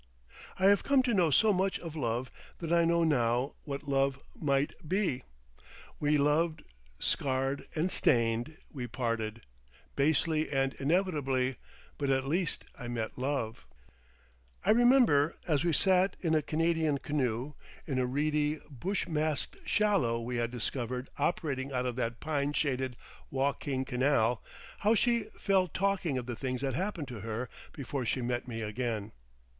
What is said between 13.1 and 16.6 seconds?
love. I remember as we sat in a